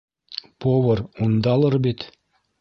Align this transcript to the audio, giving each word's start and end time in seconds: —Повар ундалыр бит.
—Повар 0.63 0.99
ундалыр 1.25 1.75
бит. 1.89 1.99